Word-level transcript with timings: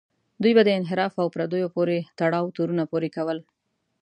دوی 0.41 0.53
به 0.57 0.61
د 0.65 0.69
انحراف 0.79 1.13
او 1.21 1.27
پردیو 1.35 1.73
پورې 1.75 1.97
تړاو 2.19 2.53
تورونه 2.55 2.83
پورې 2.91 3.09
کول. 3.15 3.39